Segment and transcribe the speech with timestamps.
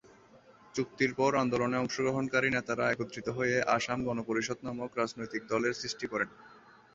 [0.75, 6.29] চুক্তির পর আন্দোলনে অংশগ্রহণকারী নেতারা একত্রিত হয়ে আসাম গণ পরিষদ নামক রাজনৈতিক দলের সৃষ্টি করেন।